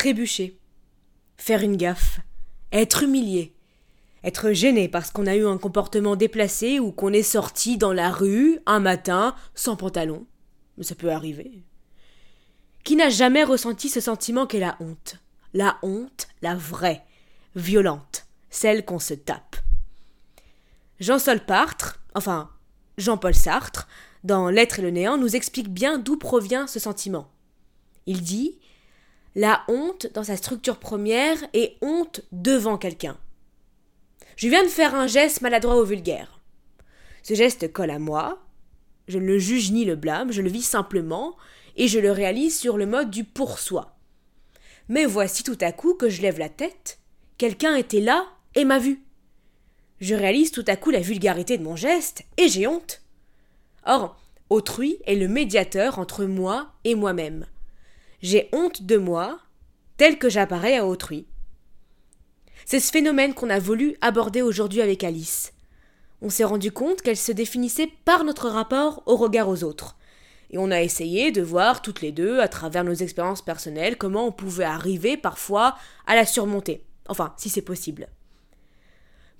[0.00, 0.58] trébucher,
[1.36, 2.20] faire une gaffe,
[2.72, 3.54] être humilié,
[4.24, 8.10] être gêné parce qu'on a eu un comportement déplacé ou qu'on est sorti dans la
[8.10, 10.26] rue un matin sans pantalon.
[10.78, 11.64] Mais ça peut arriver.
[12.82, 15.16] Qui n'a jamais ressenti ce sentiment qu'est la honte?
[15.52, 17.04] La honte, la vraie,
[17.54, 19.56] violente, celle qu'on se tape.
[20.98, 22.48] Jean Solpartre, enfin
[22.96, 23.86] Jean-Paul Sartre,
[24.24, 27.30] dans L'être et le néant, nous explique bien d'où provient ce sentiment.
[28.06, 28.58] Il dit
[29.36, 33.16] La honte, dans sa structure première, est honte devant quelqu'un.
[34.36, 36.40] Je viens de faire un geste maladroit ou vulgaire.
[37.22, 38.42] Ce geste colle à moi,
[39.06, 41.36] je ne le juge ni le blâme, je le vis simplement,
[41.76, 43.96] et je le réalise sur le mode du pour soi.
[44.88, 46.98] Mais voici tout à coup que je lève la tête,
[47.38, 49.04] quelqu'un était là et m'a vu.
[50.00, 53.02] Je réalise tout à coup la vulgarité de mon geste, et j'ai honte.
[53.86, 57.46] Or, autrui est le médiateur entre moi et moi-même.
[58.22, 59.40] J'ai honte de moi,
[59.96, 61.26] tel que j'apparais à autrui.
[62.66, 65.54] C'est ce phénomène qu'on a voulu aborder aujourd'hui avec Alice.
[66.20, 69.96] On s'est rendu compte qu'elle se définissait par notre rapport au regard aux autres.
[70.50, 74.26] Et on a essayé de voir toutes les deux, à travers nos expériences personnelles, comment
[74.26, 76.84] on pouvait arriver parfois à la surmonter.
[77.08, 78.08] Enfin, si c'est possible.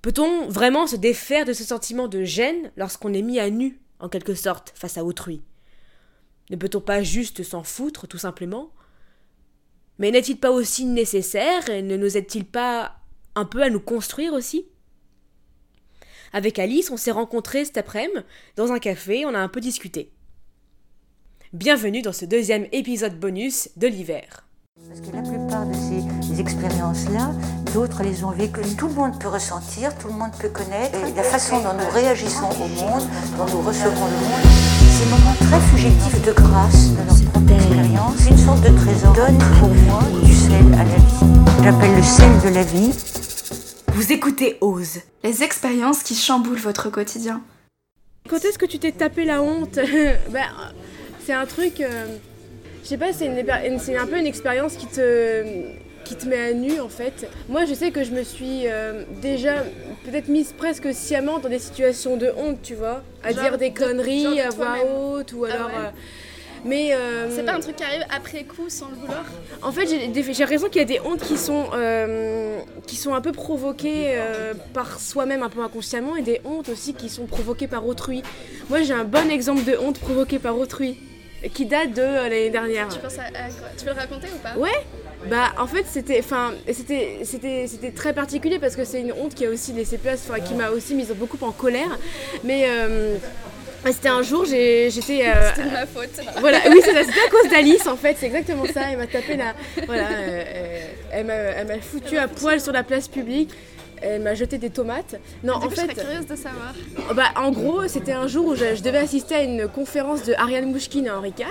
[0.00, 4.08] Peut-on vraiment se défaire de ce sentiment de gêne lorsqu'on est mis à nu, en
[4.08, 5.42] quelque sorte, face à autrui?
[6.48, 8.72] Ne peut-on pas juste s'en foutre, tout simplement?
[10.00, 12.96] Mais n'est-il pas aussi nécessaire et ne nous aide-t-il pas
[13.34, 14.64] un peu à nous construire aussi?
[16.32, 18.24] Avec Alice, on s'est rencontrés cet après-midi
[18.56, 20.10] dans un café, on a un peu discuté.
[21.52, 24.46] Bienvenue dans ce deuxième épisode bonus de l'hiver.
[24.88, 27.34] Parce que la plupart de ces expériences-là,
[27.74, 28.74] d'autres les ont vécues.
[28.78, 30.96] Tout le monde peut ressentir, tout le monde peut connaître.
[31.06, 35.34] Et la façon dont nous réagissons au monde, dont nous recevons le monde, ces moments
[35.40, 40.02] très fugitifs de grâce de notre propre expérience, une sorte de trésor, donne pour moi
[40.22, 41.64] du sel à la vie.
[41.64, 42.92] J'appelle le sel de la vie
[43.92, 45.00] vous écoutez Ose.
[45.24, 47.42] Les expériences qui chamboulent votre quotidien.
[48.28, 49.78] Quand est-ce que tu t'es tapé la honte
[50.30, 50.47] ben,
[51.26, 51.80] C'est un truc.
[51.80, 52.06] Euh,
[52.82, 55.44] je sais pas, c'est un peu une expérience qui te,
[56.10, 57.31] qui te met à nu en fait.
[57.48, 59.62] Moi je sais que je me suis euh, déjà
[60.04, 63.04] peut-être mise presque sciemment dans des situations de honte, tu vois.
[63.22, 65.69] À dire des conneries à voix haute ou ah alors.
[65.69, 65.91] Euh,
[66.65, 69.25] mais euh, c'est pas un truc qui arrive après coup sans le vouloir?
[69.62, 71.66] En fait, j'ai raison qu'il y a des hontes qui sont
[72.88, 74.19] qui sont un peu provoquées
[74.75, 78.25] par soi-même un peu inconsciemment et des hontes aussi qui sont provoquées par autrui.
[78.69, 80.99] Moi, j'ai un bon exemple de honte provoquée par autrui
[81.54, 82.88] qui date de l'année dernière.
[82.88, 83.28] Tu penses à,
[83.78, 84.59] Tu veux le raconter ou pas?
[84.59, 84.84] Ouais.
[85.28, 89.34] Bah en fait c'était enfin c'était c'était c'était très particulier parce que c'est une honte
[89.34, 91.98] qui a aussi laissé place enfin qui m'a aussi mise beaucoup en colère
[92.42, 92.66] mais
[93.86, 95.26] c'était un jour, j'étais.
[95.28, 96.20] Euh, c'était ma faute.
[96.38, 98.82] Voilà, oui, c'était à cause d'Alice en fait, c'est exactement ça.
[98.91, 99.54] Elle m'a tapé la.
[99.86, 100.44] Voilà, euh,
[101.14, 103.50] euh, elle m'a foutu à poil sur la place publique.
[104.03, 105.16] Elle m'a jeté des tomates.
[105.43, 105.71] Non, en fait.
[105.71, 106.75] Je serais curieuse de savoir.
[107.15, 110.71] Bah, en gros, c'était un jour où je, devais assister à une conférence de Ariane
[110.71, 111.47] Mouchkine à Henri IV.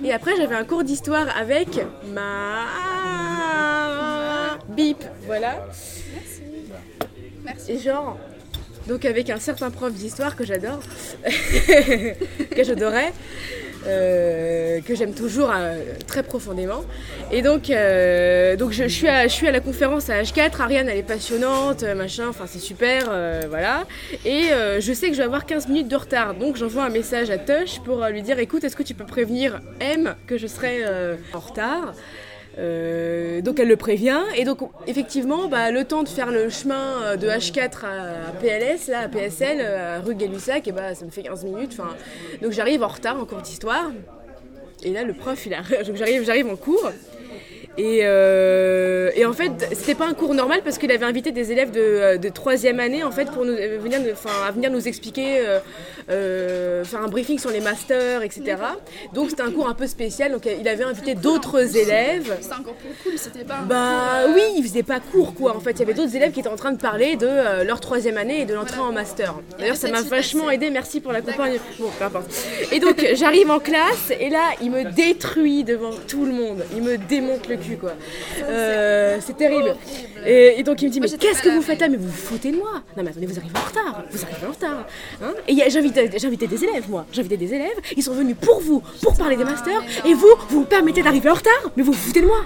[0.00, 0.04] Mhm.
[0.04, 1.68] Et après, j'avais un cours d'histoire avec
[2.12, 2.66] ma.
[4.68, 5.66] Bip, voilà.
[5.66, 6.42] Merci.
[7.44, 7.72] Merci.
[7.72, 8.18] Et genre,
[8.86, 10.80] donc avec un certain prof d'histoire que j'adore,
[11.24, 13.12] que j'adorais,
[13.86, 16.84] euh, que j'aime toujours euh, très profondément.
[17.30, 20.88] Et donc, euh, donc je, suis à, je suis à la conférence à H4, Ariane
[20.88, 23.10] elle est passionnante, machin, enfin c'est super,
[23.48, 23.84] voilà.
[24.24, 27.30] Et je sais que je vais avoir 15 minutes de retard, donc j'envoie un message
[27.30, 30.84] à Tush pour lui dire écoute, est-ce que tu peux prévenir M que je serai
[31.32, 31.94] en retard?
[32.58, 37.02] Euh, donc elle le prévient et donc effectivement bah, le temps de faire le chemin
[37.02, 41.06] euh, de H4 à, PLS, là, à PSL, euh, à rue Gay-Lussac, et bah, ça
[41.06, 41.78] me fait 15 minutes.
[42.42, 43.90] Donc j'arrive en retard en cours d'histoire.
[44.84, 45.62] Et là le prof il a...
[45.94, 46.90] j'arrive, j'arrive en cours
[47.78, 51.70] euh, et, en fait, c'était pas un cours normal parce qu'il avait invité des élèves
[51.70, 54.00] de, de troisième année en fait pour nous, euh, venir,
[54.46, 55.42] à venir nous expliquer,
[56.10, 58.56] euh, faire un briefing sur les masters, etc.
[59.14, 60.32] Donc c'était un cours un peu spécial.
[60.32, 62.36] Donc il avait invité d'autres élèves.
[62.40, 63.60] C'était encore plus cool, c'était pas.
[63.66, 65.56] bah oui, il faisait pas cours quoi.
[65.56, 67.80] En fait, il y avait d'autres élèves qui étaient en train de parler de leur
[67.80, 69.34] troisième année et de l'entrée en master.
[69.58, 70.70] D'ailleurs, ça m'a vachement aidé.
[70.70, 71.58] Merci pour l'accompagnement.
[71.78, 72.30] Bon, peu importe.
[72.70, 76.64] Et donc j'arrive en classe et là, il me détruit devant tout le monde.
[76.74, 77.92] Il me démonte le quoi.
[78.42, 79.76] Euh, c'est terrible.
[80.26, 81.88] Et, donc il me dit, mais qu'est-ce que vous faites là?
[81.88, 84.04] Mais vous vous foutez de moi Non mais attendez, vous arrivez en retard.
[84.10, 84.86] Vous arrivez en retard.
[85.22, 87.06] Hein et invité des élèves, moi.
[87.16, 87.78] Invité des élèves.
[87.96, 89.82] Ils sont venus pour vous, pour parler des masters.
[90.04, 92.44] Et vous, vous vous permettez d'arriver en retard Mais vous vous foutez de moi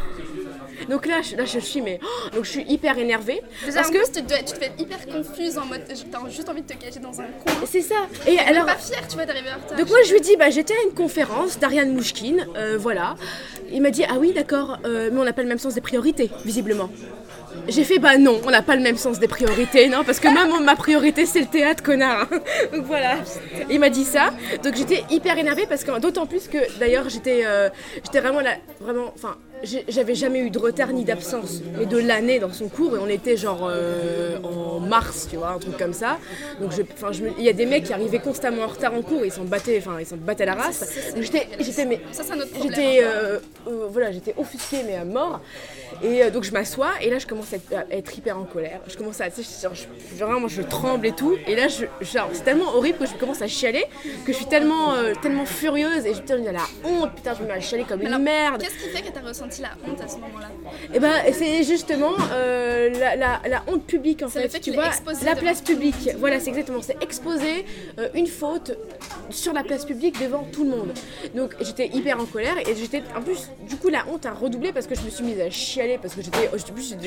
[0.88, 1.98] Donc là, je, là, je suis, mais.
[2.02, 3.40] oh, donc je suis hyper énervée.
[3.74, 4.04] Parce que.
[4.06, 5.82] tu te, dois- tu te fais hyper confuse en mode.
[5.88, 7.54] T'as juste envie de te cacher dans un coin.
[7.66, 7.94] C'est ça.
[8.26, 8.66] Et Alors, alors.
[8.66, 9.78] pas fière, tu vois, d'arriver en retard.
[9.78, 13.14] Donc moi je lui dis bah j'étais à une conférence d'Ariane Mouchkine, euh, voilà.
[13.70, 15.80] Il m'a dit ah oui d'accord, euh, mais on n'a pas le même sens des
[15.80, 16.90] priorités visiblement.
[17.68, 20.28] J'ai fait bah non, on n'a pas le même sens des priorités, non parce que
[20.28, 22.28] moi mon- ma priorité c'est le théâtre connard.
[22.72, 23.16] Donc voilà.
[23.70, 24.30] Il m'a dit ça,
[24.62, 27.70] donc j'étais hyper énervée parce que d'autant plus que d'ailleurs j'étais euh,
[28.04, 29.36] j'étais vraiment là vraiment enfin
[29.88, 33.08] j'avais jamais eu de retard ni d'absence, mais de l'année dans son cours et on
[33.08, 36.18] était genre euh, en mars, tu vois, un truc comme ça.
[36.60, 36.82] Donc je,
[37.12, 39.32] je il y a des mecs qui arrivaient constamment en retard en cours et ils
[39.32, 40.84] s'en battaient, enfin ils s'en battaient la race.
[41.20, 42.00] J'étais, j'étais.
[42.62, 45.40] J'étais euh, euh, voilà, j'étais offusquée mais à mort.
[46.02, 48.44] Et euh, donc je m'assois et là je commence à être, à être hyper en
[48.44, 48.80] colère.
[48.86, 51.36] Je commence à, tu sais, genre, je, genre, vraiment je tremble et tout.
[51.46, 53.84] Et là je, genre, c'est tellement horrible que je commence à chialer
[54.24, 57.42] que je suis tellement, euh, tellement furieuse et je putain, j'ai la honte, putain je
[57.42, 58.62] me mets à chialer comme une Alors, merde.
[58.62, 60.48] Qu'est-ce qui fait que t'as ressenti la honte à ce moment-là
[60.94, 64.42] Et ben c'est justement euh, la, la- la honte publique en fait.
[64.44, 64.90] le fait tu vois,
[65.24, 66.10] la place publique.
[66.18, 66.80] Voilà, c'est exactement.
[66.82, 67.64] C'est exposer
[67.98, 68.76] euh, une faute
[69.30, 70.92] sur la place publique devant tout le monde.
[71.34, 74.72] Donc j'étais hyper en colère et j'étais en plus du coup la honte a redoublé
[74.72, 76.48] parce que je me suis mise à chialer parce que j'étais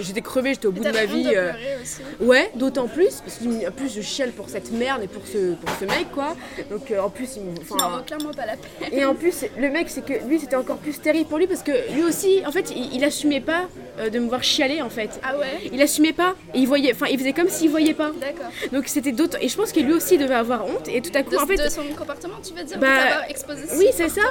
[0.01, 1.29] j'étais crevée, j'étais au bout de ma vie.
[1.35, 1.51] euh,
[1.81, 2.01] aussi.
[2.21, 5.53] Ouais, d'autant plus parce que en plus je chiale pour cette merde et pour ce
[5.55, 6.35] pour ce mec quoi.
[6.69, 8.89] Donc en plus il me enfin, clairement pas la peine.
[8.93, 11.63] et en plus, le mec, c'est que lui, c'était encore plus terrible pour lui parce
[11.63, 13.67] que lui aussi, en fait, il, assumait pas
[13.99, 15.19] euh, de me voir chialer en fait.
[15.23, 18.11] Ah ouais Il assumait pas et il voyait, enfin, il faisait comme s'il voyait pas.
[18.19, 18.47] D'accord.
[18.71, 19.37] Donc c'était d'autres.
[19.41, 20.87] Et je pense que lui aussi devait avoir honte.
[20.87, 23.63] Et tout à coup, De, en fait, de son comportement, tu veux dire Bah, exposé
[23.77, 24.21] oui, c'est ça.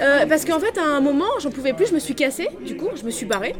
[0.00, 2.48] euh, parce qu'en fait, à un moment, j'en pouvais plus, je me suis cassée.
[2.64, 3.54] Du coup, je me suis barrée.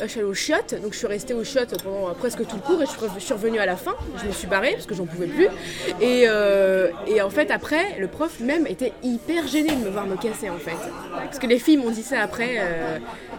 [0.00, 2.56] Euh, je suis allée au chiottes, donc je suis restée au chiottes pendant presque tout
[2.56, 3.94] le cours et je suis revenue à la fin.
[4.22, 5.48] Je me suis barrée parce que j'en pouvais plus.
[6.00, 6.26] Et,
[7.06, 10.50] et en fait, après, le prof même était hyper gêné de me voir me casser
[10.50, 10.76] en fait.
[11.24, 12.58] Parce que les filles m'ont dit ça après.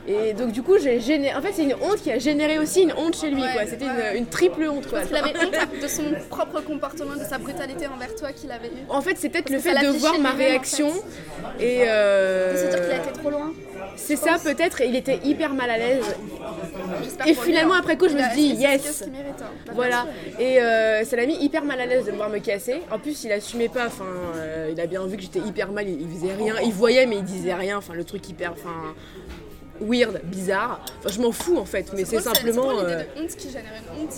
[0.10, 1.36] Euh, et donc, du coup, j'ai généré.
[1.36, 3.66] En fait, c'est une honte qui a généré aussi une honte chez lui, Ouais, quoi.
[3.66, 4.12] C'était ouais.
[4.14, 5.00] une, une triple honte, quoi.
[5.00, 8.86] Avait honte de son propre comportement, de sa brutalité envers toi qu'il avait eu.
[8.90, 10.90] En fait, c'est peut-être le fait de voir ma lui-même, en réaction.
[11.60, 11.66] fait.
[11.66, 11.84] Et.
[11.88, 13.54] euh, De se dire qu'il a été trop loin.
[13.96, 16.06] C'est ça peut-être, il était hyper mal à l'aise.
[17.26, 17.80] Et lui, finalement, hein.
[17.80, 19.04] après coup, je me suis dit, yes.
[19.12, 19.50] mérite, hein.
[19.74, 20.40] Voilà, sûr.
[20.40, 22.82] et euh, ça l'a mis hyper mal à l'aise de me voir me casser.
[22.92, 24.06] En plus, il assumait pas, enfin,
[24.36, 27.06] euh, il a bien vu que j'étais hyper mal, il, il faisait rien, il voyait
[27.08, 28.94] mais il disait rien, enfin, le truc hyper, enfin,
[29.82, 30.84] weird, bizarre.
[31.00, 32.70] Enfin, je m'en fous en fait, mais c'est simplement.
[32.80, 34.14] C'est euh, l'idée de honte qui génère une honte.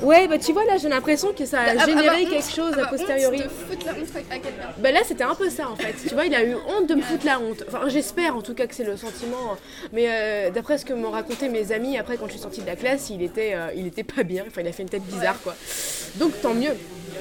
[0.00, 2.72] Ouais, bah tu vois, là, j'ai l'impression que ça a Avoir généré honte- quelque chose
[2.72, 3.36] a avoir posteriori.
[3.38, 4.50] Honte de foutre la honte à quelqu'un.
[4.78, 5.94] Bah là c'était un peu ça en fait.
[6.08, 7.62] Tu vois, il a eu honte de me foutre la honte.
[7.68, 9.56] Enfin j'espère en tout cas que c'est le sentiment.
[9.92, 12.66] Mais euh, d'après ce que m'ont raconté mes amis après quand je suis sortie de
[12.66, 14.42] la classe, il était, euh, il était pas bien.
[14.48, 15.54] Enfin il a fait une tête bizarre quoi.
[16.16, 16.72] Donc tant mieux.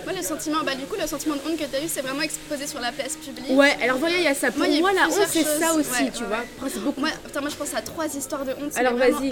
[0.05, 2.01] Moi, le sentiment, bah, du coup, le sentiment de honte que tu as eu, c'est
[2.01, 3.45] vraiment exposé sur la place publique.
[3.51, 4.49] Ouais, alors voyez, il y a ça.
[4.51, 6.37] Pour Moi, la honte c'est ça aussi, Ouais, tu ouais, vois.
[6.37, 6.43] ouais.
[6.57, 6.99] Après, c'est beaucoup.
[7.01, 8.75] Moi, putain, moi, je pense à trois histoires de honte.
[8.77, 9.31] Alors vas-y,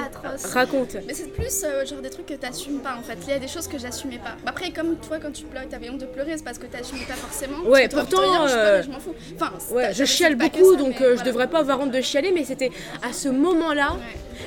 [0.53, 0.95] raconte.
[1.07, 3.17] Mais c'est plus euh, genre des trucs que t'assumes pas en fait.
[3.23, 4.35] Il y a des choses que j'assumais pas.
[4.43, 7.05] Bah, après, comme toi, quand tu pleures, t'avais honte de pleurer, c'est parce que t'assumais
[7.05, 7.59] pas forcément.
[7.65, 8.47] Ouais, pourtant, dire,
[8.83, 9.15] je m'en fous.
[9.35, 11.23] Enfin, Ouais, t'as- je chiale beaucoup, ça, donc euh, je voilà.
[11.23, 12.71] devrais pas avoir honte de chialer, mais c'était
[13.01, 13.95] à ce moment-là,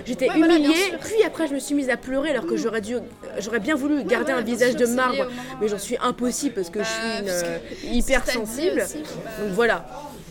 [0.07, 0.75] j'étais Ouais, humiliée.
[1.01, 2.97] puis après, je me suis mise à pleurer alors que j'aurais dû,
[3.39, 5.27] j'aurais bien voulu garder ouais, un visage sûr, de marbre,
[5.61, 7.59] mais j'en suis impossible parce que je Bah, suis une, euh,
[7.97, 8.83] hyper sensible.
[8.83, 9.85] aussi, bah, Donc voilà.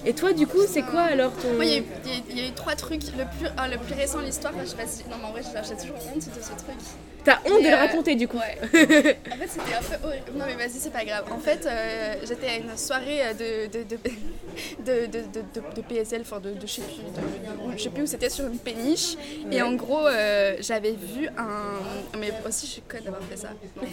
[0.06, 1.84] Et toi, du coup, c'est quoi alors ton Moi, il y, a eu-
[2.32, 3.04] y y a trois trucs.
[3.18, 5.04] Le plus, ah, le plus récent, l'histoire, je sais pas si.
[5.10, 6.76] Non, mais en vrai, j'ai toujours honte de ce truc.
[7.24, 8.38] T'as honte de le euh, raconter du coup.
[8.40, 8.58] Ouais.
[8.64, 10.32] en fait, c'était un peu horrible.
[10.36, 11.26] Non, mais vas-y, c'est pas grave.
[11.32, 13.34] En fait, euh, j'étais à une soirée euh,
[13.68, 13.98] de, de, de,
[14.80, 17.84] de, de, de, de- de PSL, enfin, de, de, je sais plus, de- de- je
[17.84, 19.18] sais plus où c'était sur une péniche.
[19.52, 22.18] Et en gros, euh, j'avais vu un.
[22.18, 23.50] Mais aussi, je suis conne d'avoir fait ça.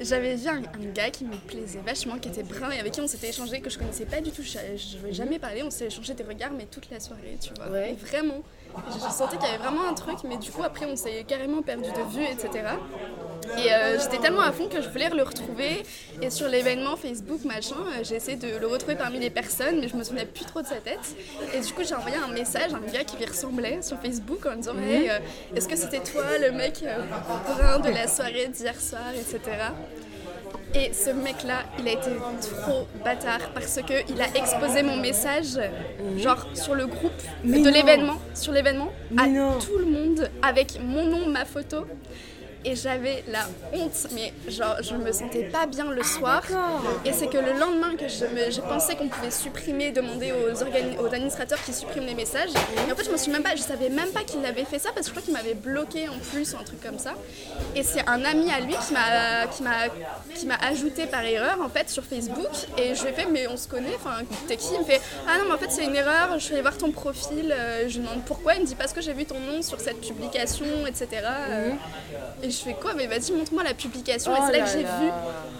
[0.00, 3.00] J'avais vu un, un gars qui me plaisait vachement, qui était brun et avec qui
[3.00, 4.42] on s'était échangé, que je connaissais pas du tout.
[4.42, 7.68] Je jamais parlé, on s'est échangé des regards, mais toute la soirée, tu vois.
[7.72, 7.96] Ouais.
[8.00, 8.42] Vraiment.
[8.90, 11.24] Je, je sentais qu'il y avait vraiment un truc, mais du coup, après, on s'est
[11.26, 12.50] carrément perdu de vue, etc.
[13.58, 15.82] Et euh, j'étais tellement à fond que je voulais le retrouver.
[16.20, 19.88] Et sur l'événement Facebook, machin, euh, j'ai essayé de le retrouver parmi les personnes, mais
[19.88, 21.16] je me souvenais plus trop de sa tête.
[21.54, 24.44] Et du coup, j'ai envoyé un message à un gars qui lui ressemblait sur Facebook
[24.46, 25.18] en disant Hey, euh,
[25.54, 26.98] est-ce que c'était toi le mec euh,
[27.54, 29.40] brun de la soirée d'hier soir, etc.
[30.74, 32.10] Et ce mec-là, il a été
[32.60, 35.58] trop bâtard parce que il a exposé mon message,
[36.18, 37.12] genre sur le groupe
[37.44, 39.58] Mais de l'événement, sur l'événement, à non.
[39.58, 41.86] tout le monde avec mon nom, ma photo.
[42.66, 46.42] Et j'avais la honte, mais genre je me sentais pas bien le soir.
[46.42, 46.82] d'accord.
[47.04, 50.52] Et c'est que le lendemain que je, me- je pensais qu'on pouvait supprimer, demander aux,
[51.02, 52.50] aux administrateurs qui suppriment les messages.
[52.88, 54.78] Et en fait je me suis même pas, je savais même pas qu'il avait fait
[54.80, 57.14] ça parce que je crois qu'il m'avait bloqué en plus ou un truc comme ça.
[57.76, 59.88] Et c'est un ami à lui qui m'a qui m'a
[60.34, 63.46] qui m'a ajouté par erreur en fait sur Facebook et je lui ai fait mais
[63.46, 64.16] on se connaît, enfin
[64.48, 64.74] t'es qui?
[64.74, 66.76] Il me fait ah non mais en fait c'est une erreur, je suis allée voir
[66.76, 69.38] ton profil, euh, je lui demande pourquoi, il me dit parce que j'ai vu ton
[69.38, 71.08] nom sur cette publication, etc.
[72.42, 74.70] Et je fais quoi Mais vas-y montre-moi la publication et Oh c'est là là que
[74.70, 75.10] j'ai vu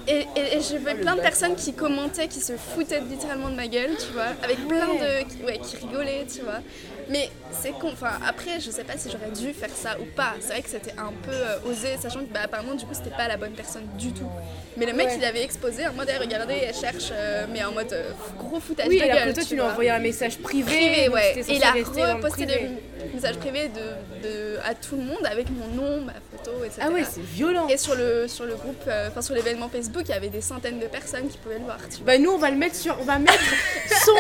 [0.08, 3.48] et, et, et j'ai vu le plein de personnes qui commentaient, qui se foutaient littéralement
[3.48, 5.24] de ma gueule, tu vois, avec plein de.
[5.28, 6.60] qui- Ouais, qui rigolaient, tu vois.
[7.08, 10.34] Mais c'est con, enfin après, je sais pas si j'aurais dû faire ça ou pas.
[10.40, 13.14] C'est vrai que c'était un peu euh, osé, sachant que bah, apparemment, du coup, c'était
[13.16, 14.28] pas la bonne personne du tout.
[14.76, 15.16] Mais le mec, Ouais.
[15.18, 18.60] il avait exposé en mode, Eh, regardez, elle cherche, euh, mais en mode euh, gros
[18.60, 19.28] foutage Oui, de gueule.
[19.30, 20.64] que toi, tu lui as envoyé un message privé.
[20.70, 21.34] Privé, ouais.
[21.48, 22.68] Et il a dans le reposté privé.
[24.22, 26.12] de, à tout le monde avec mon nom, ma
[26.64, 26.82] etc.
[26.82, 27.66] Ah ouais, c'est violent.
[27.68, 30.40] Et sur le, sur le groupe, euh, enfin sur l'événement Facebook, il y avait des
[30.40, 31.78] centaines de personnes qui pouvaient le voir.
[31.90, 32.06] Tu vois.
[32.06, 33.38] Bah nous on va le mettre sur, on va mettre
[34.04, 34.12] son,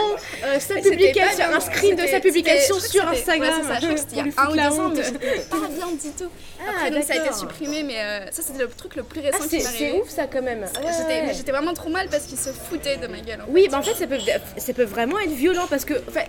[0.44, 3.50] euh, sa publication, un screen de sa publication sur Instagram.
[3.60, 5.68] ouais, ça, je crois que c'était il y a un ou deux ans, mais pas
[5.68, 6.30] bien du tout.
[6.60, 9.20] Ah, Après, donc ça a été supprimé, mais euh, ça c'était le truc le plus
[9.20, 10.00] récent Ah, qui c'est m'est c'est arrivé.
[10.00, 10.60] ouf ça quand même.
[10.62, 13.40] Ouais, J'étais vraiment trop mal parce qu'ils se foutaient de ma gueule.
[13.42, 14.18] en Oui, bah en fait, ça peut,
[14.56, 16.22] ça peut vraiment être violent parce que, enfin,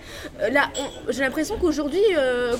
[0.51, 0.70] là,
[1.10, 2.01] j'ai l'impression qu'aujourd'hui,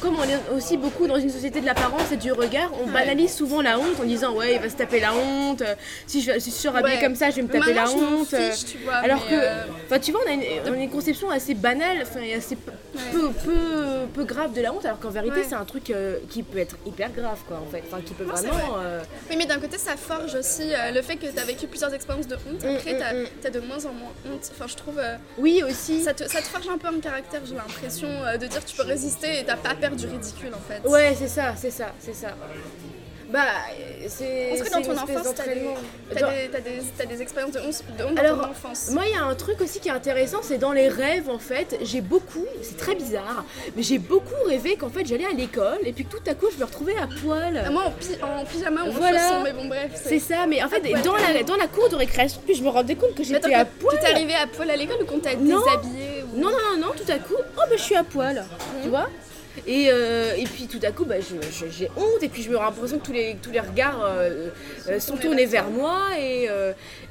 [0.02, 3.27] comme on est aussi beaucoup dans une société de l'apparence et du regard, on banalise
[3.28, 5.62] souvent la honte en disant ouais, il va se taper la honte.
[5.62, 7.02] euh, Si je, si je habillée Ouais.
[7.02, 8.34] comme ça, je vais me taper la maintenant, honte.
[8.34, 10.90] euh, fiche, tu vois, Alors que, euh, tu vois, on a, une, on a une
[10.90, 12.72] conception assez banale, enfin, assez peu,
[13.12, 15.46] peu, peu, peu grave de la honte, alors qu'en vérité, Ouais.
[15.48, 17.84] c'est un truc euh, qui peut être hyper grave, quoi, en fait.
[17.88, 18.78] Enfin, qui peut Non, vraiment.
[18.80, 21.94] euh, Oui, mais d'un côté, ça forge aussi le fait que tu as vécu plusieurs
[21.94, 22.64] expériences de honte.
[22.64, 22.98] Mm, Après, mm,
[23.42, 23.54] tu as, mm.
[23.54, 24.52] de moins en moins honte.
[24.54, 25.00] Enfin, je trouve.
[25.38, 26.02] Oui, aussi.
[26.04, 28.08] ça, te, ça te forge un peu en caractère, j'ai l'impression,
[28.40, 30.88] de dire tu peux résister et t'as pas peur du ridicule en fait.
[30.88, 32.30] Ouais, c'est ça, c'est ça, c'est ça.
[33.30, 33.42] Bah,
[34.08, 34.24] c'est.
[34.26, 35.62] Est-ce que dans ton enfance, t'as des,
[36.20, 39.36] Dans- des, des, expériences de honte, dans Alors, ton enfance Moi, il y a un
[39.36, 41.78] truc aussi qui est intéressant, c'est dans les rêves en fait.
[41.82, 43.44] J'ai beaucoup, c'est très bizarre,
[43.76, 46.46] mais j'ai beaucoup rêvé qu'en fait j'allais à l'école et puis que tout à coup
[46.54, 47.62] je me retrouvais à poil.
[47.66, 49.20] Ah, Moi en, pi- en pyjama ou en Voilà.
[49.20, 49.92] chaussons, mais bon, bref.
[49.96, 52.70] C'est ça, mais en fait, dans la, dans la cour de récréation, puis je me
[52.70, 53.98] rendais compte que j'étais à poil.
[53.98, 55.60] Tu t'es arrivé à poil à l'école ou qu'on t'a Non.
[55.60, 56.40] déshabillé ou...
[56.40, 58.46] Non, non, non, non, tout à coup, oh bah je suis à poil,
[58.84, 59.10] tu vois?
[59.66, 62.66] Et, euh, et puis tout à coup, bah, j'ai honte, et puis je me rends
[62.66, 64.50] l'impression que tous les, tous les regards euh,
[64.90, 66.48] euh, sont tournés vers moi, et,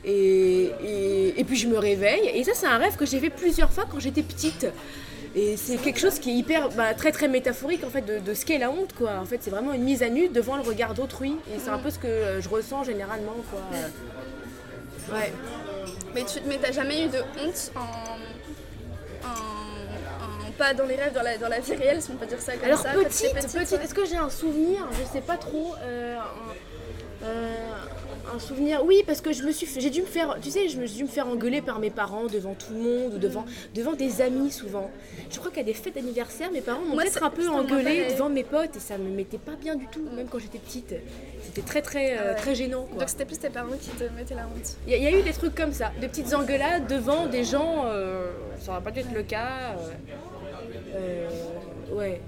[0.04, 2.30] et, et, et puis je me réveille.
[2.34, 4.66] Et ça, c'est un rêve que j'ai fait plusieurs fois quand j'étais petite.
[5.34, 8.32] Et c'est quelque chose qui est hyper, bah, très très métaphorique en fait de, de
[8.32, 9.18] ce qu'est la honte quoi.
[9.20, 11.36] En fait, c'est vraiment une mise à nu devant le regard d'autrui.
[11.54, 13.60] Et c'est un peu ce que je ressens généralement quoi.
[15.14, 15.30] Ouais.
[16.14, 19.26] Mais tu mais t'as jamais eu de honte en-
[20.56, 22.52] pas dans les rêves, dans la, dans la vie réelle, si on peut dire ça
[22.54, 22.90] comme Alors ça.
[22.92, 23.84] tu petite, petite, ouais.
[23.84, 24.86] est-ce que j'ai un souvenir?
[24.92, 25.74] Je sais pas trop.
[25.82, 26.16] euh,
[27.22, 27.54] un, euh,
[28.34, 30.78] un souvenir, oui, parce que je me suis, j'ai dû me faire, tu sais, je
[30.78, 33.44] me suis dû me faire engueuler par mes parents devant tout le monde ou devant,
[33.74, 34.90] devant des amis souvent.
[35.30, 38.42] Je crois qu'à des fêtes d'anniversaire, mes parents m'ont peut-être un peu engueulé devant mes
[38.44, 40.94] potes et ça me mettait pas bien du tout, même quand j'étais petite.
[41.44, 42.34] C'était très très euh, Ouais.
[42.34, 42.82] très gênant.
[42.84, 43.00] quoi.
[43.00, 44.76] Donc c'était plus tes parents qui te mettaient la honte.
[44.86, 47.26] Il y, a- il y a eu des trucs comme ça, des petites engueulades devant
[47.26, 49.76] des gens, euh, ça va pas dû être le cas.
[49.78, 49.90] euh,
[51.92, 52.20] ouais.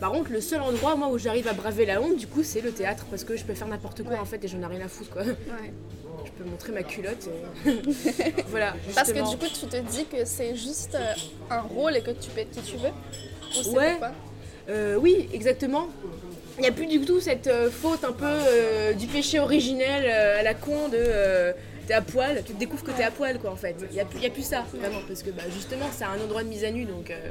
[0.00, 2.60] Par contre, le seul endroit moi où j'arrive à braver la honte, du coup, c'est
[2.60, 4.18] le théâtre parce que je peux faire n'importe quoi Ouais.
[4.18, 5.22] en fait et j'en ai rien à foutre quoi.
[5.22, 5.72] Ouais.
[6.24, 7.28] Je peux montrer ma culotte.
[7.66, 8.74] et- voilà.
[8.94, 11.12] Parce que du coup, tu te dis que c'est juste euh,
[11.50, 12.90] un rôle et que tu peux être qui tu veux?
[13.70, 13.96] Ou Ouais.
[14.68, 15.88] Euh, oui, exactement.
[16.58, 20.04] Il n'y a plus du tout cette euh, faute un peu euh, du péché originel
[20.06, 21.52] euh, à la con de euh,
[21.86, 23.76] t'es à poil, tu te découvres que t'es à poil quoi en fait.
[23.90, 26.42] Il n'y a, y a plus ça vraiment parce que bah, justement c'est un endroit
[26.42, 27.10] de mise à nu donc.
[27.10, 27.30] euh,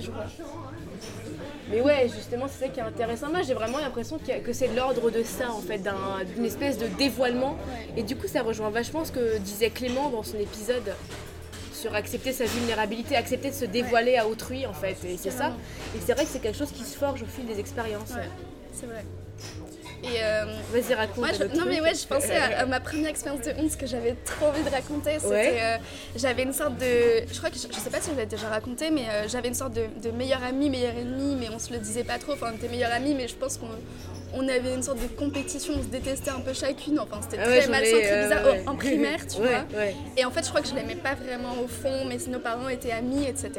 [0.00, 0.26] je vois.
[1.70, 3.30] Mais ouais, justement, c'est ça qui est intéressant.
[3.30, 6.76] Moi, j'ai vraiment l'impression que c'est de l'ordre de ça, en fait, d'un- d'une espèce
[6.78, 7.56] de dévoilement.
[7.96, 10.94] Et du coup, ça rejoint vachement ce que disait Clément dans son épisode
[11.72, 14.96] sur accepter sa vulnérabilité, accepter de se dévoiler à autrui, en fait.
[15.06, 15.54] Et c'est ça.
[15.96, 18.10] Et c'est vrai que c'est quelque chose qui se forge au fil des expériences.
[18.10, 18.28] Ouais,
[18.72, 19.04] c'est vrai.
[20.04, 21.16] Et euh, Vas-y, raconte.
[21.18, 23.76] moi, je- non mais ouais, je pensais à, à ma première expérience de honte, ce
[23.76, 25.14] que j'avais trop envie de raconter.
[25.18, 25.58] C'était, Ouais.
[25.62, 25.76] euh,
[26.16, 28.48] j'avais une sorte de, je crois que je, je sais pas si je l'ai déjà
[28.48, 31.72] raconté, mais euh, j'avais une sorte de, de meilleur ami, meilleur ennemi, mais on se
[31.72, 32.32] le disait pas trop.
[32.32, 33.68] Enfin, on était meilleurs amis, mais je pense qu'on
[34.34, 36.98] on avait une sorte de compétition, on se détestait un peu chacune.
[36.98, 38.62] Enfin, c'était Ah ouais, très malsain, très euh, bizarre ouais.
[38.66, 39.84] en- primaire, tu Ouais, vois.
[40.16, 42.68] Et en fait, je crois que je l'aimais pas vraiment au fond, mais nos parents
[42.68, 43.52] étaient amis, etc.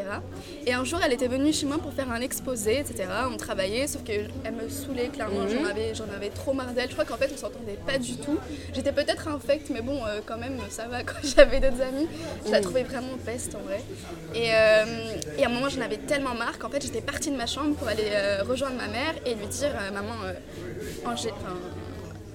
[0.65, 3.05] Et un jour, elle était venue chez moi pour faire un exposé, etc.
[3.32, 5.41] On travaillait, sauf qu'elle me saoulait, clairement.
[5.41, 5.50] Mhm.
[5.50, 6.88] J'en avais, j'en avais trop marre d'elle.
[6.89, 8.38] Je crois qu'en fait, on s'entendait pas du tout.
[8.74, 11.03] J'étais peut-être infecte, mais bon, euh, quand même, ça va.
[11.03, 12.08] Quand j'avais d'autres amis,
[12.46, 13.82] je la trouvais vraiment peste en vrai.
[14.34, 14.86] Et, euh,
[15.38, 17.75] et à un moment, j'en avais tellement marre qu'en fait, j'étais partie de ma chambre
[17.75, 18.03] pour aller
[18.48, 20.13] rejoindre ma mère et lui dire Maman,
[21.06, 21.56] Angé- enfin,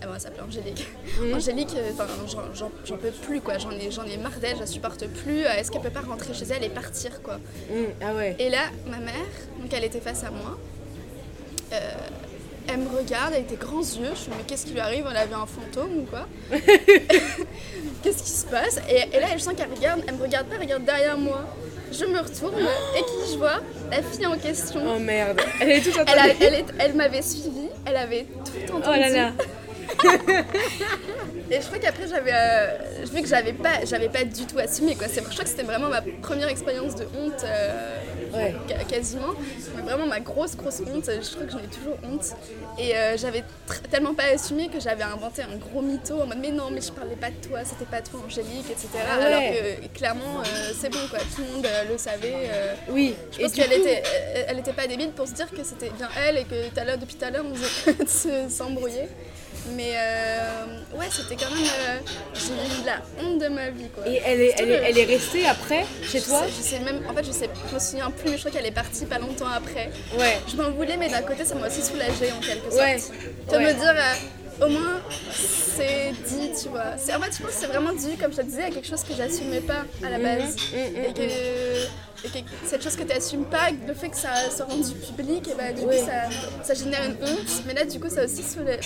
[0.02, 0.86] elle va s'appeler Angélique.
[1.34, 3.58] Angélique, euh, enfin, j'en- j'en j'en peux plus quoi.
[3.58, 5.44] J'en ai, j'en ai marre d'elle, je la supporte plus.
[5.44, 7.34] Euh, Est-ce qu'elle peut pas rentrer chez elle et partir quoi?
[7.70, 8.36] Hum, ah ouais.
[8.38, 9.14] Et là, ma mère,
[9.60, 10.58] donc elle était face à moi.
[11.72, 11.78] Euh,
[12.68, 13.88] elle me regarde avec des grands yeux.
[13.96, 15.06] Je me dis mais qu'est-ce qui lui arrive?
[15.10, 16.26] Elle a vu un fantôme ou quoi?
[18.02, 18.80] Qu'est-ce qui se passe?
[18.88, 20.02] Et, et là, je sens qu'elle regarde.
[20.06, 21.44] Elle me regarde pas, elle regarde derrière moi.
[21.92, 22.54] Je me retourne
[22.96, 23.60] et qui je vois?
[23.90, 24.80] La fille en question.
[24.94, 25.40] Oh merde.
[25.60, 28.86] Elle est toute Elle, elle, est- elle m'avait suivie, elle avait tout entendu.
[28.86, 29.32] Oh là là.
[31.50, 34.94] Et je crois qu'après j'avais euh, vu que j'avais pas j'avais pas du tout assumé
[34.94, 35.08] quoi.
[35.08, 37.98] C'est je crois que c'était vraiment ma première expérience de honte euh,
[38.34, 38.54] Ouais.
[38.88, 39.34] quasiment.
[39.76, 42.26] Mais vraiment ma grosse grosse honte, je crois que j'en ai toujours honte.
[42.78, 43.44] Et euh, j'avais
[43.90, 46.92] tellement pas assumé que j'avais inventé un gros mytho en mode mais non mais je
[46.92, 48.88] parlais pas de toi, c'était pas toi Angélique, etc.
[49.10, 49.24] Ah ouais.
[49.24, 49.40] Alors
[49.90, 52.32] que clairement euh, c'est bon quoi, tout le monde euh, le savait.
[52.34, 53.14] euh, Oui.
[53.32, 54.02] je Et pense qu'elle coup- était,
[54.34, 56.80] elle, elle était pas débile pour se dire que c'était bien elle et que tout
[56.80, 58.48] à l'heure, depuis tout à l'heure, on faisait
[59.76, 60.64] Mais euh,
[60.96, 61.64] ouais, c'était quand même.
[61.64, 61.98] euh,
[62.34, 64.06] j'ai eu la honte de ma vie quoi.
[64.08, 66.78] Et elle est, elle, est, elle est restée après, chez je toi sais, je sais
[66.80, 69.04] même, en fait, je sais, je me souviens plus, mais je crois qu'elle est partie
[69.06, 69.90] pas longtemps après.
[70.18, 70.38] Ouais.
[70.50, 72.76] Je m'en voulais, mais d'un côté, ça m'a aussi soulagée en quelque sorte.
[72.82, 72.96] Ouais.
[73.50, 73.72] De Ouais.
[73.74, 75.00] me dire, euh, au moins,
[75.32, 76.94] c'est dit, tu vois.
[76.94, 79.02] En fait, je pense que c'est vraiment dû, comme je te disais, à quelque chose
[79.04, 80.56] que j'assumais pas à la base.
[80.72, 81.22] mhm, et, que,
[82.24, 85.48] et que cette chose que tu n'assumes pas, le fait que ça soit rendu public,
[85.48, 85.98] et bah, du Ouais.
[85.98, 87.62] coup, ça, ça génère une honte.
[87.66, 88.80] Mais là, du coup, ça a aussi généré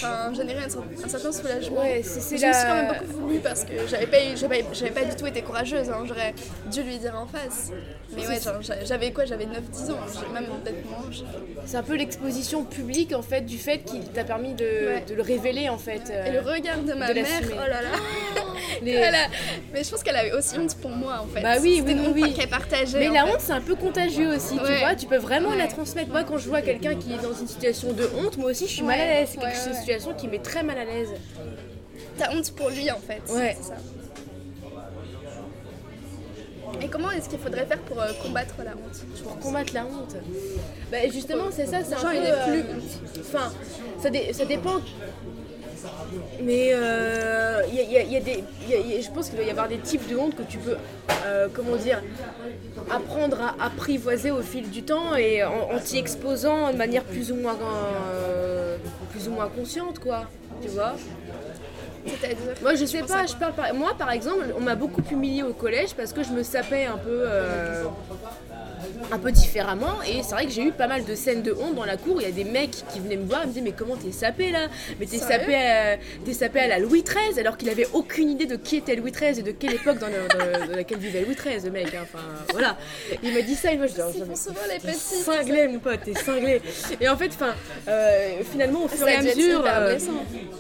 [0.63, 1.81] un, un certain soulagement.
[1.81, 4.91] Ouais, c'est- je me suis la- quand même beaucoup voulu parce que j'avais pas, j'avais
[4.91, 5.89] pas du tout été courageuse.
[5.91, 6.05] hein.
[6.07, 6.35] J'aurais
[6.71, 7.71] dû lui dire en face.
[8.17, 8.39] Mais ouais,
[8.85, 9.25] j'avais quoi?
[9.25, 11.05] J'avais 9-10 ans, j'ai- même peut-être moins.
[11.67, 15.05] C'est un peu l'exposition publique en fait du fait qu'il t'a permis de, Ouais.
[15.09, 16.03] de le révéler en fait.
[16.11, 17.89] euh, Et le regard de ma de mère, oh là là
[18.83, 19.29] les- Elle a-
[19.73, 21.41] Mais je pense qu'elle avait aussi honte pour moi en fait.
[21.43, 22.33] Bah oui, oui, une oui, honte oui.
[22.35, 22.99] qu'elle partageait.
[22.99, 23.31] Mais la fait.
[23.33, 26.11] honte c'est un peu contagieux aussi, tu vois, tu peux vraiment la transmettre.
[26.11, 28.73] Moi quand je vois quelqu'un qui est dans une situation de honte, moi aussi je
[28.73, 29.31] suis mal à l'aise.
[29.55, 31.11] C'est une situation qui met très mal à l'aise.
[32.19, 33.23] T'as honte pour lui en fait.
[33.33, 33.57] Ouais.
[33.61, 33.75] Ça.
[36.83, 39.23] Et comment est-ce qu'il faudrait faire pour euh, combattre la honte?
[39.23, 40.17] Pour combattre la honte.
[40.91, 42.17] Bah justement c'est ça, c'est un Genre, peu...
[42.17, 43.53] il est euh, plus Enfin,
[44.03, 44.81] ça, dé- ça dépend.
[46.43, 48.45] Mais euh, y a- y a- y a des,
[49.03, 50.77] je pense qu'il doit y avoir des types de honte que tu peux,
[51.27, 52.03] euh, comment dire,
[52.91, 57.31] apprendre à apprivoiser au fil du temps et en, en t'y exposant de manière plus
[57.33, 57.57] ou moins,
[58.11, 58.77] euh,
[59.11, 60.25] plus ou moins consciente, quoi.
[60.63, 60.95] Tu vois?
[62.63, 63.73] Moi, je sais pas, je parle par...
[63.75, 66.99] Moi, par exemple, on m'a beaucoup humiliée au collège parce que je me sapais un
[66.99, 67.23] peu.
[67.27, 67.85] euh,
[69.13, 70.03] un peu différemment.
[70.09, 72.21] Et c'est vrai que j'ai eu pas mal de scènes de honte dans la cour.
[72.21, 74.13] Il y a des mecs qui venaient me voir et me disaient mais comment t'es
[74.13, 74.69] sapé là?
[75.01, 75.97] Mais t'es sapé, à...
[76.25, 79.13] t'es sapé à la Louis XIII alors qu'il avait aucune idée de qui était Louis
[79.13, 81.71] XIII et de quelle époque dans, le- dans le- dans laquelle vivait Louis XIII le
[81.71, 82.01] mec hein.
[82.03, 82.77] enfin voilà.
[83.23, 84.13] Il m'a dit ça et moi je dis oh,
[84.83, 86.61] T'es cinglé mon pote, t'es cinglé.
[87.01, 87.55] Et en fait, enfin,
[87.89, 89.99] euh, finalement au fur et à mesure, euh,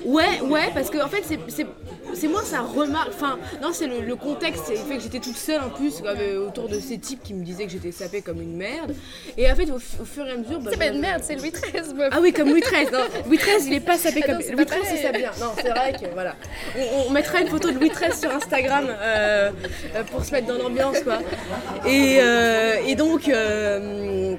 [0.05, 1.67] ouais, ouais, parce que en fait c'est c'est
[2.15, 5.19] c'est moi ça remarque, enfin non c'est le, le contexte, c'est le fait que j'étais
[5.21, 8.23] toute seule en plus euh, autour de ces types qui me disaient que j'étais sapée
[8.23, 8.95] comme une merde.
[9.37, 11.01] Et en fait au, fu- au fur et à mesure, bah, C'est pas bah, une
[11.01, 12.09] merde, c'est Louis XIII, meuf.
[12.13, 12.85] ah oui, comme Louis XIII.
[12.93, 15.13] Non, Louis XIII, il est pas sapé comme Attends, c'est Louis pas XIII, c'est ça
[15.13, 15.31] bien.
[15.41, 16.35] Non, c'est vrai que voilà.
[16.79, 19.51] On, on mettra une photo de Louis XIII sur Instagram euh,
[19.97, 21.19] euh, pour se mettre dans l'ambiance, quoi.
[21.87, 23.29] Et, euh, et donc.
[23.29, 24.35] euh,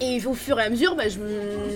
[0.00, 1.04] et au fur et à mesure, bah,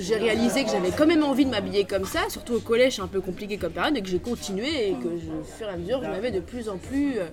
[0.01, 3.03] j'ai réalisé que j'avais quand même envie de m'habiller comme ça, surtout au collège, c'est
[3.03, 5.71] un peu compliqué comme période, et que j'ai continué, et que je- au fur et
[5.73, 7.25] à mesure, j'en avais de plus en plus euh,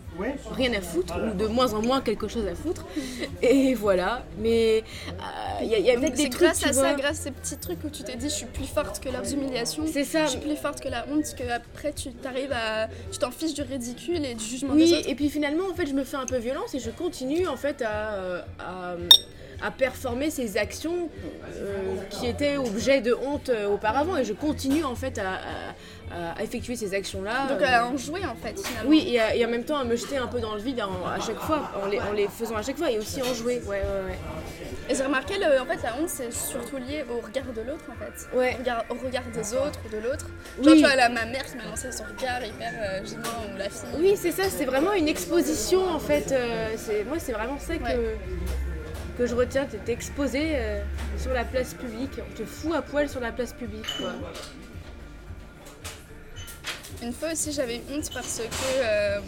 [0.52, 2.86] rien à foutre, ou de moins en moins quelque chose à foutre.
[3.42, 6.70] Et voilà, mais euh, il y a, il y a peut-être des trucs, grâce tu
[6.70, 6.84] à vois.
[6.84, 9.10] ça, grâce à ces petits trucs où tu t'es dit je suis plus forte que
[9.10, 9.84] leurs humiliations.
[9.92, 10.26] C'est ça.
[10.26, 12.88] Je suis plus forte que la honte, que après tu t'arrives à.
[13.12, 15.10] Tu t'en fiches du ridicule et du jugement des Oui, autres.
[15.10, 17.56] et puis finalement, en fait, je me fais un peu violence et je continue en
[17.58, 18.96] fait à, euh, à,
[19.62, 21.10] à performer ces actions
[21.56, 25.40] euh, qui étaient objet de honte euh, auparavant et je continue en fait à, à-
[26.40, 27.48] à effectuer ces actions-là.
[27.50, 28.90] Donc euh, à en jouer en fait finalement.
[28.90, 30.82] oui, et, à- et en même temps à me jeter un peu dans le vide
[30.82, 33.34] en- à chaque fois, en les, en les faisant à chaque fois et aussi en
[33.34, 33.62] jouer.
[33.68, 34.18] Ouais, ouais, ouais.
[34.90, 37.84] Et j'ai remarqué, le- en fait, la honte, c'est surtout lié au regard de l'autre,
[37.92, 38.36] en fait.
[38.36, 38.56] Ouais.
[38.56, 40.26] Au regard, au regard des autres ou de l'autre.
[40.64, 40.74] Genre, Oui.
[40.78, 43.66] tu vois, là, ma mère qui m'a lancé son regard hyper euh, gênant, ou la
[43.70, 43.90] fille.
[44.00, 46.32] Oui, c'est ça, c'est vraiment une exposition en fait.
[46.32, 48.18] euh, c'est- moi, c'est vraiment ça que, Ouais.
[49.20, 49.68] Que je retiens.
[49.70, 50.82] Tu es exposé euh,
[51.18, 52.12] sur la place publique.
[52.20, 53.86] On te fout à poil sur la place publique.
[53.98, 54.14] Quoi.
[57.04, 58.84] Une fois aussi, j'avais honte parce que.
[58.84, 59.20] euh,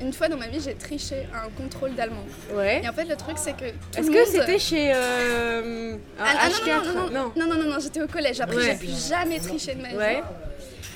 [0.00, 2.24] une fois dans ma vie, j'ai triché à un contrôle d'allemand.
[2.52, 2.82] Ouais.
[2.84, 3.64] Et en fait, le truc, c'est que.
[3.96, 7.70] Est-ce que c'était chez euh, un Ah, ah, H4 non, non, non, non, non, non,
[7.74, 8.40] non, j'étais au collège.
[8.40, 9.96] Après, j'ai plus jamais triché de ma vie.
[9.96, 10.22] Ouais.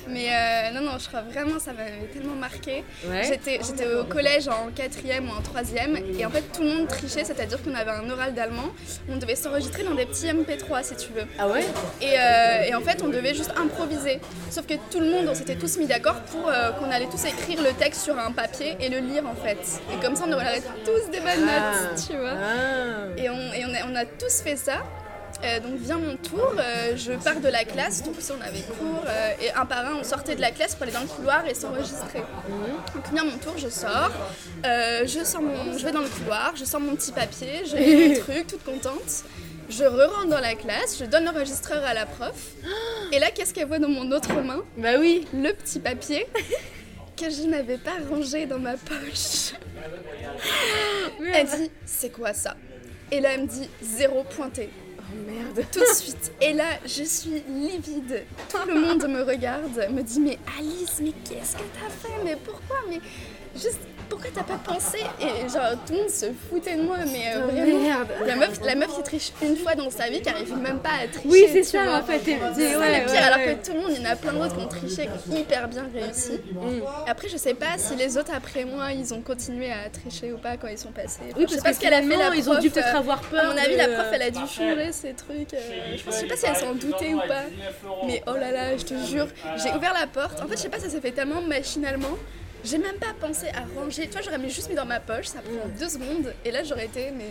[0.07, 2.83] Mais euh, non, non, je crois vraiment, ça m'avait tellement marqué.
[3.05, 3.23] Ouais.
[3.23, 6.87] J'étais, j'étais au collège en quatrième ou en troisième, et en fait, tout le monde
[6.87, 8.69] trichait, c'est-à-dire qu'on avait un oral d'allemand.
[9.09, 11.25] On devait s'enregistrer dans des petits MP3, si tu veux.
[11.39, 11.63] Ah ouais?
[12.01, 14.19] Et, euh, et en fait, on devait juste improviser.
[14.49, 17.23] Sauf que tout le monde, on s'était tous mis d'accord pour euh, qu'on allait tous
[17.25, 19.57] écrire le texte sur un papier et le lire en fait.
[19.93, 22.33] Et comme ça, on aurait tous des bonnes notes, tu vois.
[22.33, 23.07] Ah.
[23.17, 24.83] Et, on, et on, a, on a tous fait ça.
[25.43, 28.61] Euh, donc vient mon tour, euh, je pars de la classe, donc si on avait
[28.61, 31.07] cours, euh, et un par un on sortait de la classe pour aller dans le
[31.07, 32.23] couloir et s'enregistrer.
[32.95, 34.11] Donc vient mon tour, je sors,
[34.63, 38.07] je, sors mon, je vais dans le couloir, je sors mon petit papier, je lis
[38.15, 39.23] mon truc, toute contente.
[39.69, 42.35] Je re-rentre dans la classe, je donne l'enregistreur à la prof,
[43.11, 44.61] et là qu'est-ce qu'elle voit dans mon autre main?
[44.77, 45.25] Bah oui.
[45.33, 46.25] Le petit papier
[47.17, 49.53] que je n'avais pas rangé dans ma poche.
[51.33, 52.55] Elle dit, c'est quoi ça?
[53.11, 54.69] Et là, elle me dit, zéro pointé.
[55.05, 55.65] Oh merde.
[55.71, 56.31] Tout de suite.
[56.41, 58.23] Et là, je suis livide.
[58.49, 62.23] Tout le monde me regarde, me dit, mais Alice, mais qu'est-ce que t'as fait?
[62.23, 62.77] Mais pourquoi?
[62.89, 62.99] Mais
[63.55, 67.35] juste, pourquoi t'as pas pensé Et genre, tout le monde se foutait de moi, mais
[67.35, 67.79] euh, Oh vraiment.
[67.79, 68.07] merde.
[68.25, 70.89] La meuf, la meuf qui triche une fois dans sa vie, qui arrive même pas
[71.03, 71.27] à tricher.
[71.29, 71.97] Oui, c'est ça vois.
[71.97, 72.19] en fait.
[72.23, 74.33] C'est ouais, le pire, ouais, alors que tout le monde, il y en a plein
[74.33, 76.39] d'autres qui ont triché, qui ont hyper bien réussi.
[77.07, 80.37] Après, je sais pas si les autres après moi, ils ont continué à tricher ou
[80.37, 81.19] pas quand ils sont passés.
[81.29, 82.59] Enfin, Oui, je sais parce pas que ce qu'elle a fait la finalement, ils ont
[82.59, 83.41] dû prof, peut-être euh, avoir peur.
[83.43, 85.53] À mon avis, de- la prof, elle a dû changer ces trucs.
[85.53, 85.59] euh,
[85.95, 87.43] je sais pas si elle s'en doutait ou pas.
[88.05, 90.41] Mais oh là là, je te jure, j'ai ouvert la porte.
[90.41, 92.17] En fait, je sais pas, ça s'est fait tellement machinalement.
[92.63, 94.07] J'ai même pas pensé à ranger.
[94.07, 96.33] Tu vois, j'aurais mis juste mis dans ma poche, ça prend deux secondes.
[96.45, 97.29] Et là, j'aurais été, mais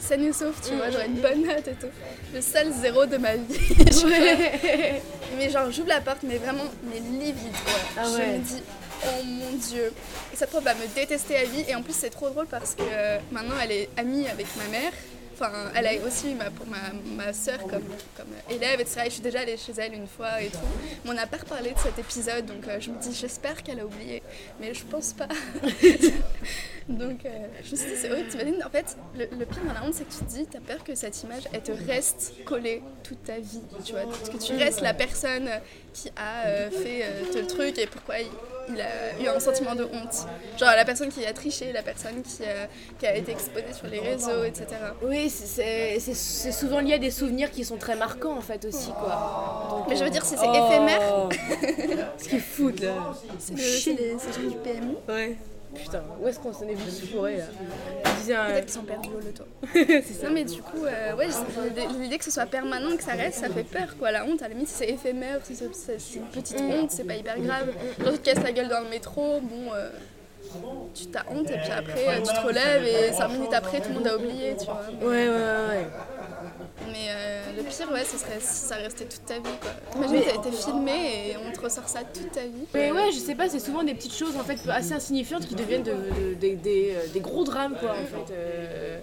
[0.00, 1.86] saine et sauf, tu vois, j'aurais une bonne note et tout.
[2.34, 3.58] Le seul zéro de ma vie.
[5.36, 7.72] Mais genre, j'ouvre la porte, mais vraiment, mais livide, quoi.
[7.96, 8.62] Ah je me dis,
[9.06, 9.92] oh mon dieu.
[10.32, 11.64] Et cette prof va me détester à vie.
[11.68, 14.64] Et en plus, c'est trop drôle parce que euh, maintenant, elle est amie avec ma
[14.68, 14.92] mère.
[15.42, 16.78] Enfin, elle a aussi ma, pour ma,
[17.16, 17.82] ma soeur comme,
[18.16, 19.00] comme élève, etc.
[19.00, 20.58] Et je suis déjà allée chez elle une fois et tout.
[21.04, 23.80] Mais on n'a pas reparlé de cet épisode, donc euh, je me dis, j'espère qu'elle
[23.80, 24.22] a oublié.
[24.60, 25.26] Mais je pense pas.
[26.88, 28.62] donc, euh, je me suis dit, c'est horrible.
[28.64, 30.94] En fait, le, pire dans la honte, c'est que tu te dis, t'as peur que
[30.94, 33.62] cette image, elle te reste collée toute ta vie.
[33.84, 35.48] Tu vois, que tu restes la personne
[35.92, 38.28] qui a euh, fait euh, le truc et pourquoi il,
[38.68, 40.26] il a eu un sentiment de honte.
[40.58, 43.86] Genre la personne qui a triché, la personne qui a, qui a été exposée sur
[43.88, 44.66] les réseaux, etc.
[45.02, 48.40] Oui, c'est- c'est c'est- c'est souvent lié à des souvenirs qui sont très marquants en
[48.40, 49.66] fait aussi quoi.
[49.70, 50.54] Donc, Mais je euh, veux dire, c'est oh.
[50.54, 51.28] éphémère,
[52.18, 53.14] Ce qu'ils foutent là.
[53.38, 54.94] c'est le- c'est les c'est les gens du PMU.
[55.08, 55.36] Ouais.
[55.74, 57.44] Putain, où est-ce qu'on s'en est vu se fourrer là
[58.24, 59.44] Peut-être qu'ils sont perdus au loto.
[59.72, 60.28] c'est ça.
[60.28, 61.28] Non mais du coup, euh, ouais,
[62.00, 64.10] l'idée que ce soit permanent, que ça reste, ça fait peur quoi.
[64.10, 65.64] La honte, à la limite, si c'est éphémère, si c'est
[66.16, 67.72] une petite honte, c'est pas hyper grave.
[68.02, 69.90] Quand tu te casses la gueule dans le métro, bon, euh,
[70.94, 73.88] tu t'as honte et puis après euh, tu te relèves et 5 minutes après, tout
[73.88, 74.82] le monde a oublié, tu vois.
[75.00, 75.86] Ouais, ouais, ouais.
[76.92, 79.70] Mais euh, le pire, ouais, ce serait si ça restait toute ta vie quoi.
[79.96, 82.66] Imagine, t'as été filmé et on te ressort ça toute ta vie.
[82.74, 85.54] Mais ouais, je sais pas, c'est souvent des petites choses en fait assez insignifiantes qui
[85.54, 88.32] deviennent de, de- des- des, euh, des gros drames quoi en fait.
[88.34, 88.98] euh,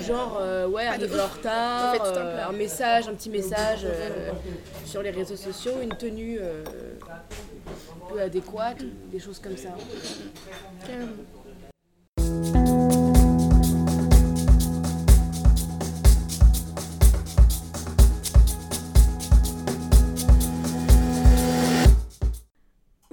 [0.00, 4.30] genre, euh, ouais, arriver en retard, un euh, message, un petit message euh,
[4.84, 8.78] sur les réseaux sociaux, une tenue un peu adéquate,
[9.10, 9.70] des choses comme ça.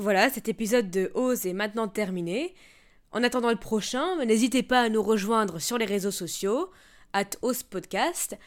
[0.04, 2.54] Voilà, cet épisode de Ose est maintenant terminé.
[3.14, 6.72] En attendant le prochain, n'hésitez pas à nous rejoindre sur les réseaux sociaux,
[7.14, 8.38] at Ose Podcast,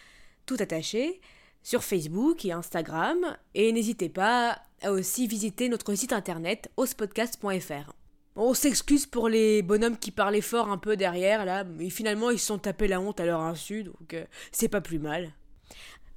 [0.45, 1.19] tout attaché,
[1.63, 7.95] sur Facebook et Instagram, et n'hésitez pas à aussi visiter notre site internet ospodcast.fr.
[8.37, 12.39] On s'excuse pour les bonhommes qui parlaient fort un peu derrière là, mais finalement ils
[12.39, 15.33] se sont tapés la honte à leur insu, donc euh, c'est pas plus mal.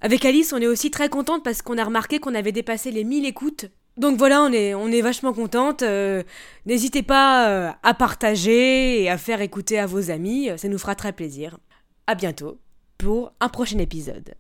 [0.02, 3.06] Avec Alice, on est aussi très contente parce qu'on a remarqué qu'on avait dépassé les
[3.06, 3.68] 1000 écoutes.
[4.00, 5.84] Donc voilà, on est, vachement contente.
[5.84, 6.24] euh,
[6.66, 10.96] N'hésitez pas euh, à partager et à faire écouter à vos amis, ça nous fera
[10.96, 11.58] très plaisir.
[12.08, 12.60] À bientôt
[12.98, 14.36] pour un prochain épisode.